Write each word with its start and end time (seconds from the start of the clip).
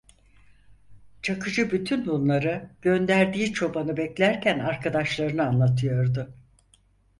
Çakıcı 1.21 1.71
bütün 1.71 2.05
bunları, 2.05 2.69
gönderdiği 2.81 3.53
çobanı 3.53 3.97
beklerken 3.97 4.59
arkadaşlarına 4.59 5.45
anlatıyordu. 5.47 6.33